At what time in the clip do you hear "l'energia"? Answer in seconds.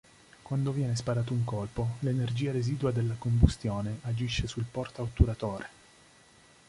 1.99-2.51